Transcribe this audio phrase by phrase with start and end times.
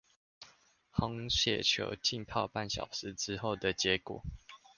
[0.91, 4.23] 紅血球浸泡半小時之後的結果